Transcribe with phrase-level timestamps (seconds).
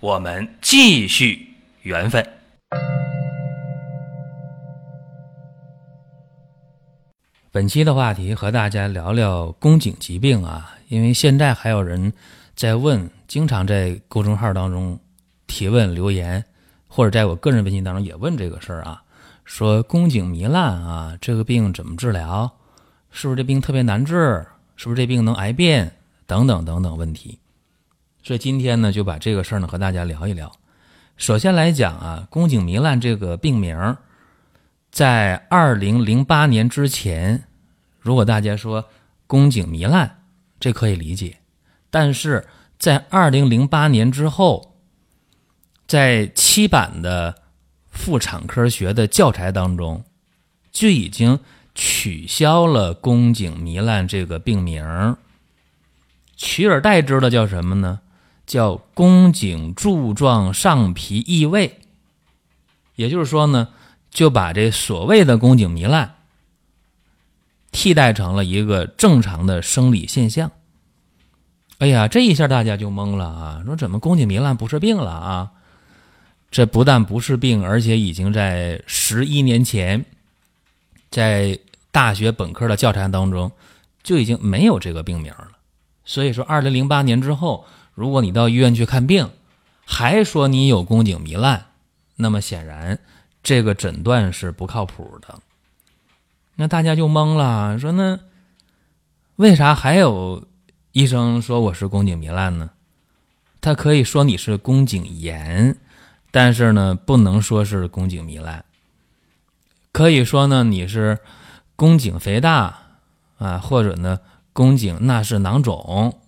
[0.00, 1.44] 我们继续
[1.82, 2.24] 缘分。
[7.50, 12.12] 本期的话题和大家聊聊宫颈疾病啊，因为现在还有人
[12.54, 14.96] 在问，经常在公众号当中
[15.48, 16.44] 提问留言，
[16.86, 19.02] 或者在我个人微信当中也问这个事儿啊，
[19.44, 22.48] 说宫颈糜烂啊，这个病怎么治疗？
[23.10, 24.46] 是不是这病特别难治？
[24.76, 25.90] 是不是这病能癌变？
[26.24, 27.40] 等等等等问题。
[28.22, 30.52] 所以今天呢，就把这个事儿呢和大家聊一聊。
[31.16, 33.96] 首先来讲啊，宫颈糜烂这个病名。
[34.90, 37.44] 在二零零八年之前，
[37.98, 38.88] 如果大家说
[39.26, 40.22] 宫颈糜烂，
[40.58, 41.36] 这可以理解；
[41.90, 42.46] 但是
[42.78, 44.76] 在二零零八年之后，
[45.86, 47.42] 在七版的
[47.90, 50.04] 妇产科学的教材当中，
[50.72, 51.38] 就已经
[51.74, 55.16] 取消了宫颈糜烂这个病名，
[56.34, 58.00] 取而代之的叫什么呢？
[58.48, 61.78] 叫宫颈柱状上皮异位。
[62.96, 63.68] 也就是说呢。
[64.10, 66.16] 就把这所谓的宫颈糜烂
[67.70, 70.50] 替代成了一个正常的生理现象。
[71.76, 73.62] 哎呀，这一下大家就懵了啊！
[73.66, 75.50] 说怎么宫颈糜烂不是病了啊？
[76.50, 80.06] 这不但不是病，而且已经在十一年前，
[81.10, 81.56] 在
[81.92, 83.52] 大学本科的教材当中
[84.02, 85.48] 就已经没有这个病名了。
[86.06, 87.66] 所以说，二零零八年之后，
[87.98, 89.28] 如果你到医院去看病，
[89.84, 91.66] 还说你有宫颈糜烂，
[92.14, 93.00] 那么显然。
[93.42, 95.40] 这个诊断是不靠谱的，
[96.54, 98.20] 那大家就懵了，说那
[99.34, 100.46] 为啥还有
[100.92, 102.70] 医生说我是宫颈糜烂呢？
[103.60, 105.76] 他可以说你是宫颈炎，
[106.30, 108.64] 但是呢不能说是宫颈糜烂。
[109.90, 111.18] 可以说呢你是
[111.74, 112.78] 宫颈肥大
[113.38, 114.20] 啊，或者呢
[114.52, 116.20] 宫颈那是囊肿，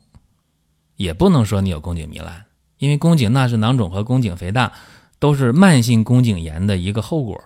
[1.01, 2.45] 也不能说你有宫颈糜烂，
[2.79, 4.73] 因为宫颈纳氏囊肿和宫颈肥大。
[5.21, 7.45] 都是慢性宫颈炎的一个后果。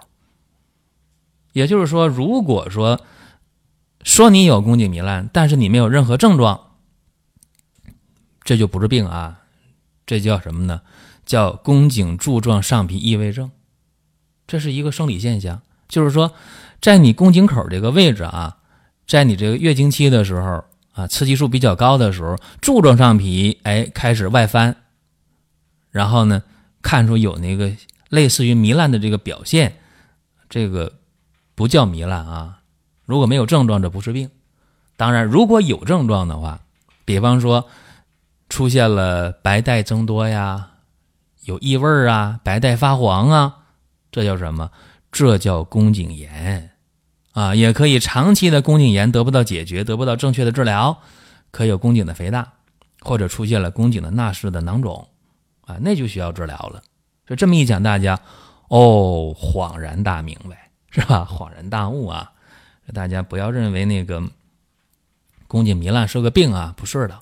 [1.55, 3.01] 也就是说，如果说
[4.05, 6.69] 说你有宫颈糜烂，但是你没有任何症状，
[8.45, 9.41] 这就不是病啊，
[10.07, 10.83] 这叫什么呢？
[11.27, 13.51] 叫宫颈柱状上皮异位症。
[14.47, 16.33] 这是一个生理现象，就是说，
[16.81, 18.59] 在你宫颈口这个位置啊，
[19.05, 24.75] 在你这个月经期的时候啊，雌激素比较高的时候，柱状上皮哎开始外翻，
[25.91, 26.43] 然后呢？
[26.83, 27.73] 看出有那个
[28.11, 29.77] 类似于糜烂的这个表现，
[30.51, 30.93] 这个
[31.55, 32.59] 不叫糜烂啊。
[33.07, 34.31] 如果没有症状，这不是病。
[34.99, 36.61] 当然，如果有症状的话，
[37.07, 37.67] 比方说
[38.51, 40.73] 出现了白带增多呀，
[41.45, 43.57] 有异味啊，白带发黄啊，
[44.13, 44.71] 这叫什么？
[45.11, 46.71] 这叫宫颈炎
[47.35, 47.55] 啊。
[47.55, 50.99] 也可以长期的宫颈炎得不到解决，得不到正确的治疗，
[51.51, 52.55] 可有宫颈的肥大，
[53.03, 55.07] 或者出现了宫颈的纳氏的囊肿。
[55.67, 56.83] 啊，那就需要治疗了。
[57.27, 58.19] 就这么一讲，大家
[58.69, 61.27] 哦，恍然大明白，是吧？
[61.31, 62.33] 恍然大悟啊！
[62.93, 64.23] 大家不要认为那个
[65.47, 67.19] 宫颈糜烂是个病啊，不是的。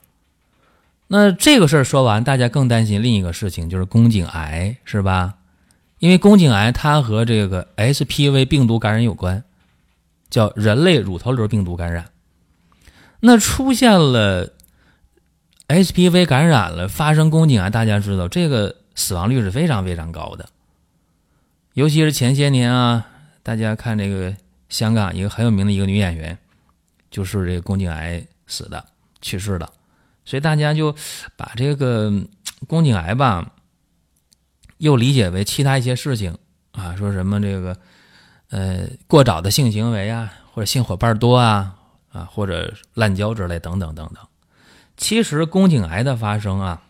[1.06, 5.34] 那这个事儿说完，大家更担心另一个事情，就是宫颈癌，是吧？
[6.00, 9.44] 因为宫颈癌它和这个 HPV 病毒感染有关，
[10.32, 12.10] 叫人类乳头瘤病毒感染。
[13.20, 14.52] 那出现了。
[15.68, 20.46] HPV 感染了，发生宫颈癌，大家知道这个死亡率是非常非常高的。
[21.72, 23.06] 尤其是前些年啊，
[23.42, 24.36] 大家看这个
[24.68, 26.36] 香港一个很有名的一个女演员，
[27.10, 28.84] 就是这个宫颈癌死的、
[29.22, 29.72] 去世的。
[30.26, 30.94] 所以大家就
[31.36, 32.12] 把这个
[32.68, 33.52] 宫颈癌吧，
[34.76, 36.36] 又理解为其他一些事情
[36.72, 37.78] 啊，说什么这个
[38.52, 41.74] 呃过早的性行为啊，或者性伙伴多啊
[42.12, 44.24] 啊，或者滥交之类等等等等。
[44.96, 46.82] 其实宫颈癌的发生啊，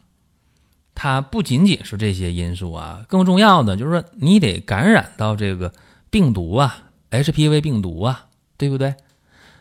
[0.94, 5.72] 它不仅仅是这些因素啊，更重要的就是说你得感染到这个
[6.10, 8.26] 病毒啊，HPV 病毒啊，
[8.56, 8.94] 对不对？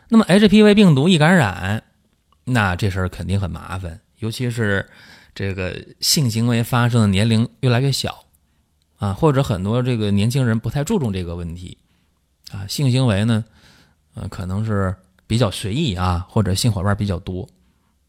[0.08, 1.84] 那么 HPV 病毒一感染，
[2.44, 4.90] 那这事儿肯定很麻烦，尤其是
[5.34, 8.24] 这个性行为发生的年龄越来越小
[8.98, 11.78] 啊，或者很多这个年轻人不太注重这个问题
[12.52, 13.44] 啊，性行为呢，
[14.14, 14.94] 呃，可能是
[15.26, 17.48] 比较随意啊，或者性伙伴比较多。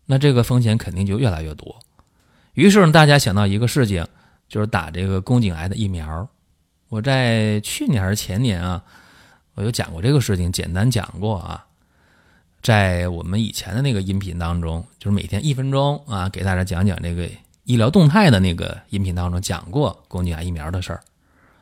[0.06, 1.80] 那这个风险肯定就越来越多，
[2.54, 4.06] 于是呢大家想到一个事情，
[4.50, 6.28] 就是打这个宫颈癌的疫苗。
[6.90, 8.84] 我在去年还是前年啊，
[9.56, 11.66] 我有讲过这个事情，简单讲过啊。
[12.62, 17.30] 在我们以前的那个音频当中，就是每天一分钟啊，给大家讲讲这个
[17.64, 21.02] 医疗动态的那个音频当中讲过宫颈癌疫苗的事儿。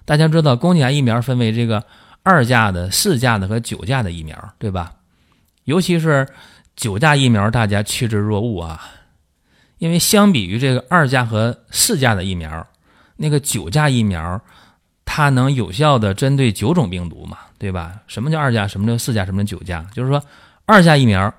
[0.03, 1.83] 大家知道，宫颈癌疫苗分为这个
[2.23, 4.93] 二价的、四价的和九价的疫苗，对吧？
[5.65, 6.27] 尤其是
[6.75, 8.81] 九价疫苗，大家趋之若鹜啊，
[9.77, 12.67] 因为相比于这个二价和四价的疫苗，
[13.17, 14.41] 那个九价疫苗
[15.05, 17.99] 它能有效的针对九种病毒嘛，对吧？
[18.07, 18.67] 什么叫二价？
[18.67, 19.25] 什么叫四价？
[19.25, 19.85] 什么叫九价？
[19.93, 20.21] 就是说。
[20.67, 21.33] 二价疫苗，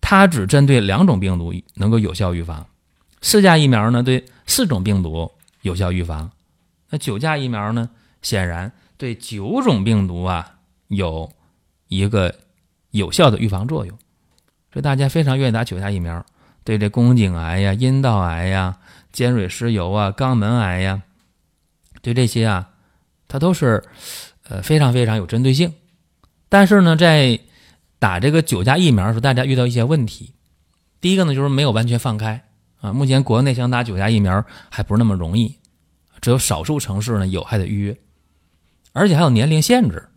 [0.00, 2.62] 它只针对两种病毒能够有效预防；
[3.22, 5.28] 四价疫苗呢，对四种病毒
[5.62, 6.30] 有效预防。
[6.90, 7.90] 那九价疫苗呢，
[8.22, 10.58] 显然对九种病毒啊
[10.88, 11.32] 有
[11.86, 12.34] 一个
[12.90, 13.96] 有效的预防作用。
[14.70, 16.22] 所以大家非常愿意打九价疫苗，
[16.62, 18.78] 对这宫颈癌呀、阴道癌呀、
[19.12, 21.02] 尖锐湿疣啊、肛门癌呀，
[22.02, 22.68] 对这些啊，
[23.28, 23.82] 它都是
[24.46, 25.72] 呃非常非常有针对性。
[26.50, 27.40] 但是呢，在
[27.98, 30.34] 打这个九价疫苗的时候，大家遇到一些问题。
[31.00, 32.44] 第一个呢，就是没有完全放开
[32.80, 32.92] 啊。
[32.92, 35.56] 目前国内想打九价疫苗还不是那么容易，
[36.20, 37.96] 只有少数城市呢有还得预约，
[38.98, 40.08] 而且还有年龄限制。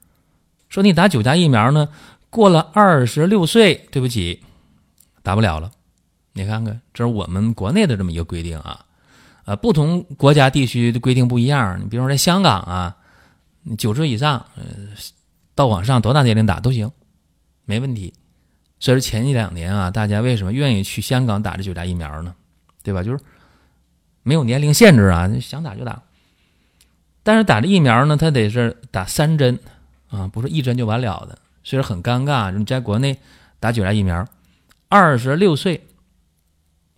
[0.70, 1.90] 说你打九价疫苗呢，
[2.30, 4.42] 过了二十六岁，对不起，
[5.22, 5.72] 打不了了。
[6.34, 8.86] 你看看，这是我们国内的这么一个规定啊。
[9.46, 11.80] 呃，不同国家地区的规定不一样。
[11.82, 12.96] 你比如说在香港啊，
[13.78, 14.64] 九十以上，呃，
[15.56, 16.90] 到往上多大年龄打都行。
[17.66, 18.14] 没问题，
[18.80, 22.34] 所以说前一两年啊，大家为什么愿意去香港打这九价疫苗呢？
[22.84, 23.04] 对吧？
[23.04, 23.20] 就是
[24.24, 26.02] 没有年龄限制啊，想打就打。
[27.24, 29.60] 但是打这疫苗呢，它得是打三针
[30.10, 32.52] 啊，不是一针就完了的，所以说很尴尬。
[32.52, 33.20] 你在国内
[33.60, 34.28] 打九价疫苗，
[34.90, 35.88] 二十六岁，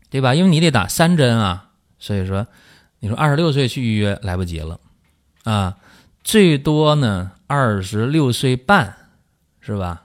[0.09, 0.33] 对吧？
[0.33, 2.47] 因为你得打三针啊，所以说
[2.99, 4.79] 你说二十六岁去预约来不及了
[5.43, 5.75] 啊，
[6.23, 8.95] 最多呢二十六岁半，
[9.59, 10.03] 是吧？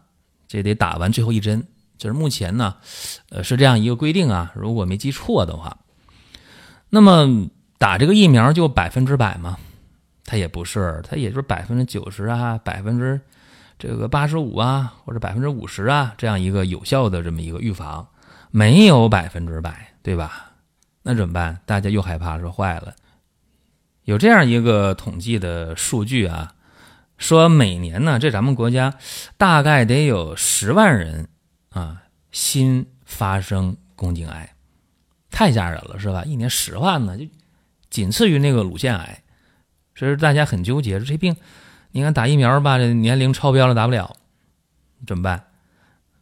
[0.49, 1.65] 这得打完最后一针，
[1.97, 2.75] 就是目前呢，
[3.31, 4.51] 呃，是这样一个规定啊。
[4.57, 5.77] 如果没记错的话，
[6.91, 7.49] 那么
[7.79, 9.59] 打这个疫苗就百分之百吗？
[10.31, 13.19] 它也不是，它也就是百分之九十啊，百分之
[13.79, 18.07] 这个八十五啊，或者百分之五十啊，这样一个有效的这么一个预防，
[18.51, 20.53] 没有百分之百，对吧？
[21.03, 21.59] 那怎么办？
[21.65, 22.95] 大家又害怕说坏了，
[24.05, 26.53] 有这样一个统计的数据啊。
[27.17, 28.95] 说每年呢，这咱们国家
[29.39, 31.27] 大概得有十万人
[31.71, 32.03] 啊，
[32.33, 34.55] 新发生宫颈癌，
[35.31, 36.23] 太吓人了，是吧？
[36.25, 37.25] 一年十万呢，就
[37.89, 39.23] 仅次于那个乳腺癌，
[39.99, 41.35] 所以大家很纠结，这病，
[41.91, 44.15] 你看打疫苗吧，这年龄超标了，打不了，
[45.07, 45.45] 怎么办？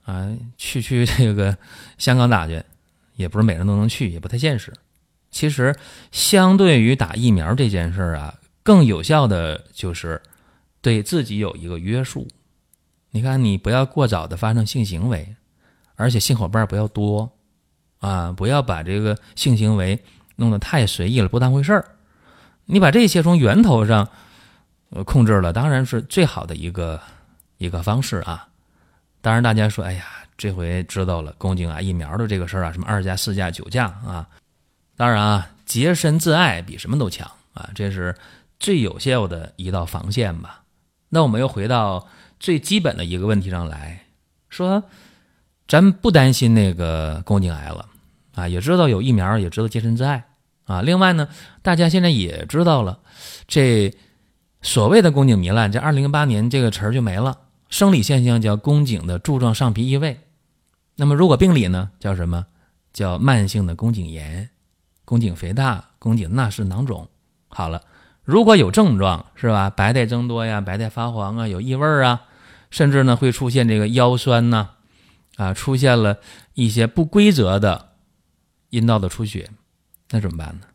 [0.04, 1.58] 啊，去去这个
[1.98, 2.62] 香港打去，
[3.16, 4.72] 也不是每人都能去，也不太现实。
[5.30, 5.76] 其实，
[6.10, 10.22] 相对于打疫苗这件事儿啊，更有效的就是。
[10.82, 12.28] 对自己有一个约束，
[13.10, 15.34] 你看，你不要过早的发生性行为，
[15.96, 17.32] 而且性伙伴不要多，
[17.98, 20.00] 啊，不要把这个性行为
[20.36, 21.95] 弄得太随意了，不当回事儿。
[22.66, 24.08] 你把这些从源头上
[24.90, 27.00] 呃控制了，当然是最好的一个
[27.58, 28.46] 一个方式啊。
[29.20, 30.04] 当然，大家说，哎呀，
[30.36, 34.28] 这回知道了宫颈癌疫苗的这个事儿啊，什么二价、四价、九价啊。
[34.96, 38.14] 当然啊，洁身自爱比什么都强啊，这是
[38.58, 40.62] 最有效的一道防线吧。
[41.08, 42.06] 那我们又回到
[42.38, 44.04] 最基本的一个问题上来
[44.48, 44.82] 说，
[45.68, 47.86] 咱不担心那个宫颈癌了
[48.34, 50.24] 啊，也知道有疫苗，也知道洁身自爱
[50.66, 50.82] 啊。
[50.82, 51.28] 另外呢，
[51.62, 53.00] 大家现在也知道了，
[53.48, 53.94] 这
[54.60, 57.38] 所谓的宫颈糜烂，在二零零八年这个词儿就没了，
[57.70, 60.20] 生理现象叫宫颈的柱状上皮异位。
[60.96, 62.44] 那么如果病理呢，叫什么？
[62.92, 64.50] 叫慢性的宫颈炎、
[65.04, 67.08] 宫颈肥大、宫颈纳氏囊肿。
[67.48, 67.82] 好了。
[68.24, 69.70] 如果有症状是吧？
[69.70, 72.22] 白带增多呀，白带发黄啊，有异味啊，
[72.72, 74.70] 甚至呢会出现这个腰酸呐，
[75.36, 76.18] 啊，出现了
[76.54, 77.90] 一些不规则的
[78.70, 79.48] 阴道的出血，
[80.10, 80.66] 那怎么办呢？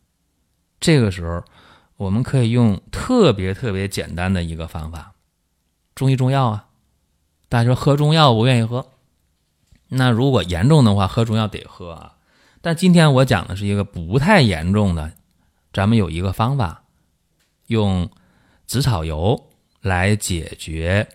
[0.79, 1.43] 这个时候
[1.97, 5.13] 我们可以用特别特别简单的一个方法，
[5.95, 6.67] 中医中药啊。
[7.49, 8.87] 大家说喝中药不愿意喝，
[9.89, 12.15] 那如果严重的话，喝中药得喝啊。
[12.61, 15.11] 但今天我讲的是一个不太严重的，
[15.73, 16.83] 咱们有一个方法。
[17.67, 18.09] 用
[18.67, 21.07] 紫草油来解决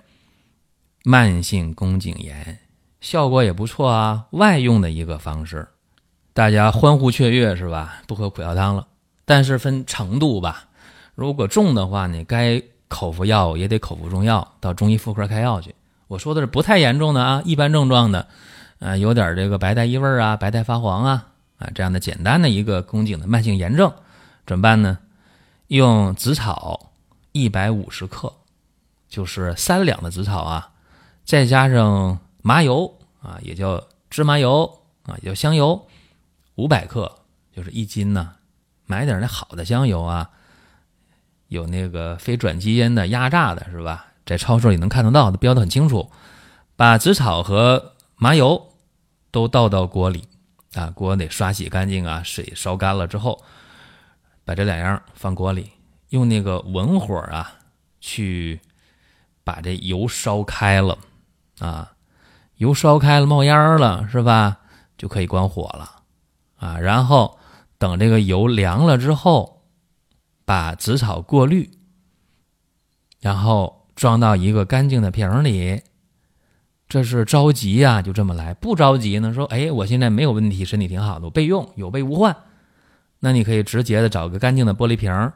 [1.05, 2.61] 慢性宫颈炎，
[3.01, 4.27] 效果也不错啊。
[4.31, 5.69] 外用的一个方式，
[6.37, 8.03] 大家欢呼雀跃是吧？
[8.07, 8.87] 不喝苦药汤了，
[9.25, 10.67] 但是分程度吧。
[11.15, 15.75] 如果重的话你，该口服药也得口服中药，到中医妇科开药去。
[16.09, 18.29] 我说的是不太严重的啊，一般症状的，
[18.81, 21.29] 呃，有点这个白带异味啊，白带发黄啊，
[21.59, 23.91] 啊，这样的简单的一个宫颈的慢性炎症，
[24.47, 24.99] 怎么办呢？
[25.69, 26.91] 用紫草
[27.33, 28.31] 一百五十克，
[29.09, 30.69] 就是三两的紫草啊，
[31.25, 34.71] 再加上麻油啊，也叫芝麻油
[35.05, 35.87] 啊，也叫香油，
[36.57, 37.21] 五百克，
[37.55, 38.35] 就是一斤呢。
[38.85, 40.31] 买点那好的香油啊，
[41.49, 44.07] 有那个非转基因的压榨的，是吧？
[44.25, 46.11] 在超市里能看得到，的，标的很清楚。
[46.77, 48.73] 把紫草和麻油
[49.31, 50.29] 都倒到锅里
[50.75, 53.43] 啊，锅得刷洗干净啊，水烧干了之后，
[54.45, 55.73] 把这两样放锅里，
[56.11, 57.55] 用那个文火啊，
[58.01, 58.61] 去
[59.43, 60.99] 把这油烧开了
[61.59, 61.93] 啊，
[62.57, 64.59] 油烧开了冒烟了，是吧？
[64.99, 65.96] 就可以关火了
[66.57, 67.39] 啊，然后。
[67.79, 69.61] 等这个油凉了之后，
[70.47, 71.71] 把紫草过滤，
[73.21, 75.83] 然后装到一个干净的瓶里。
[76.89, 82.35] 这是着急呀，就这么来；不着急呢，说哎，我现在没有问题，身体挺好的，我备用，有备无患。
[83.21, 85.33] 那你可以直接的找个干净的玻璃瓶，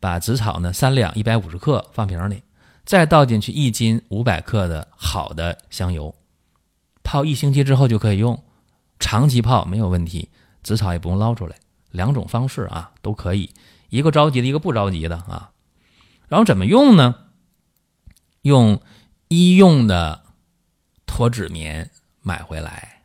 [0.00, 2.42] 把紫草呢三两一百五十克放瓶里，
[2.84, 6.12] 再倒进去一斤五百克的好的香油，
[7.04, 8.42] 泡一星期之后就可以用，
[8.98, 10.28] 长期泡没有问题，
[10.64, 11.56] 紫草也不用捞出来。
[11.90, 13.54] 两种方式啊，都可以，
[13.88, 15.52] 一个着急的，一个不着急的啊。
[16.26, 17.14] 然后怎么用呢？
[18.42, 18.82] 用
[19.28, 20.24] 医用的
[21.06, 21.88] 脱脂棉
[22.20, 23.04] 买回来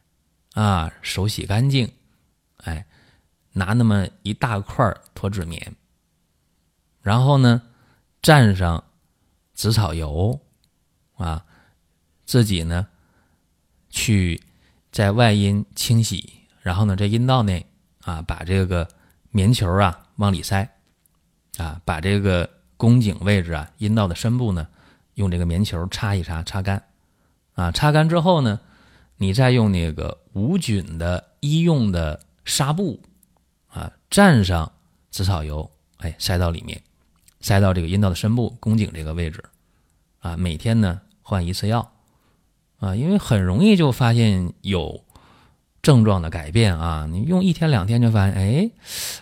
[0.54, 1.92] 啊，手洗干净，
[2.58, 2.86] 哎，
[3.52, 5.76] 拿那么一大块脱脂棉，
[7.02, 7.62] 然后呢，
[8.22, 8.84] 蘸上
[9.54, 10.42] 紫草油
[11.16, 11.46] 啊，
[12.26, 12.88] 自己呢
[13.90, 14.42] 去
[14.92, 17.66] 在外阴清洗，然后呢，这阴道内。
[18.04, 18.88] 啊，把这个
[19.30, 20.68] 棉球啊往里塞，
[21.58, 24.66] 啊，把这个宫颈位置啊，阴道的深部呢，
[25.16, 26.82] 用这个棉球擦一擦，擦干，
[27.56, 28.62] 啊，擦干之后呢，
[29.18, 33.02] 你再用那个无菌的医用的纱布，
[33.68, 34.72] 啊，蘸上
[35.12, 36.82] 紫草油，哎，塞到里面，
[37.42, 39.44] 塞到这个阴道的深部、宫颈这个位置，
[40.22, 41.92] 啊，每天呢换一次药，
[42.80, 45.04] 啊，因为很容易就发现有。
[45.82, 48.72] 症状的改变啊，你用一天两天就发现，哎，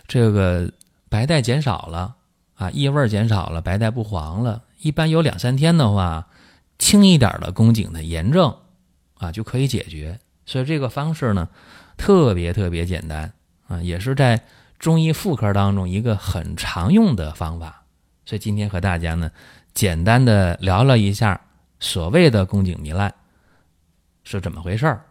[0.08, 0.72] 这个
[1.10, 2.16] 白带减少了
[2.56, 4.64] 啊，异味减少了，白带不黄了。
[4.80, 6.28] 一般有两三天的话，
[6.80, 8.56] 轻一点的宫颈的炎症
[9.16, 10.20] 啊就可以解决。
[10.46, 11.48] 所以这个方式呢，
[11.98, 13.34] 特别特别简单
[13.68, 14.42] 啊，也是在
[14.80, 17.84] 中医妇科当中一个很常用的方法。
[18.26, 19.32] 所以今天和大家呢，
[19.74, 21.40] 简单的聊了一下
[21.80, 23.14] 所谓的宫颈糜烂
[24.24, 25.04] 是怎么回事儿。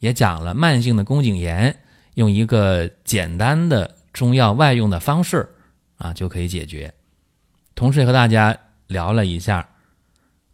[0.00, 1.82] 也讲了慢性的宫颈炎，
[2.14, 5.48] 用一个简单的中药外用的方式
[5.96, 6.92] 啊就可以解决。
[7.74, 9.66] 同时也和大家聊了一下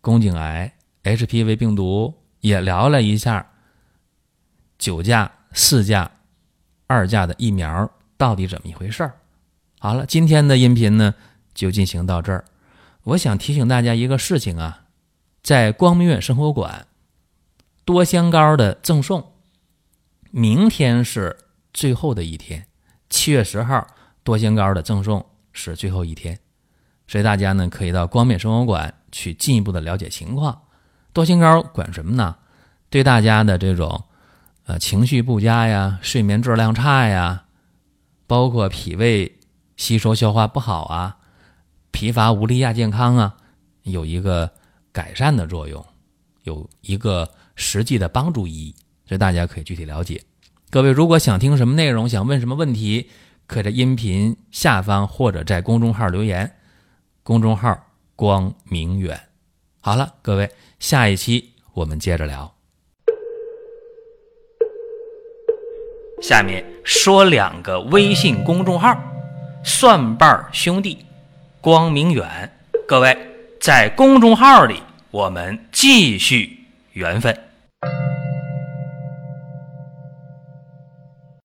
[0.01, 0.73] 宫颈癌
[1.03, 3.49] HPV 病毒，也聊了一下
[4.79, 6.11] 九价、四价、
[6.87, 9.15] 二价的疫苗到底怎么一回事儿。
[9.79, 11.15] 好了，今天的音频呢
[11.55, 12.45] 就进行到这儿。
[13.05, 14.85] 我想提醒大家一个事情啊，
[15.43, 16.87] 在光明远生活馆
[17.85, 19.33] 多香膏的赠送。
[20.39, 21.35] 明天是
[21.73, 22.67] 最后的一天，
[23.09, 23.87] 七月十号
[24.23, 25.25] 多香膏的赠送
[25.55, 26.39] 是最后一天，
[27.09, 30.61] 所以大家呢可以到光面生活馆去进一步的了解情况。
[31.15, 32.37] 多香膏管什么呢？
[32.91, 34.05] 对大家的这种
[34.67, 37.47] 呃情绪不佳呀、睡眠质量差呀，
[38.27, 39.39] 包括脾胃
[39.79, 41.17] 吸收消化不好啊、
[41.93, 43.37] 疲乏无力亚健康啊，
[43.85, 44.53] 有一个
[44.93, 45.83] 改善的作用，
[46.43, 48.75] 有一个实际的帮助意义。
[49.09, 50.21] 所以大家可以具体了解。
[50.69, 53.09] 各位如果想听什么内容，想问什么问题，
[53.47, 56.57] 可在音频下方或者在公众号留言。
[57.23, 59.19] 公众号光明远。
[59.81, 62.53] 好了，各位，下一期我们接着聊。
[66.21, 69.01] 下面说两个微信公众号：
[69.63, 71.05] 蒜瓣兄弟、
[71.61, 72.53] 光明远。
[72.89, 73.17] 各位
[73.61, 74.83] 在公众号里，
[75.13, 76.59] 我们继续
[76.93, 77.39] 缘分。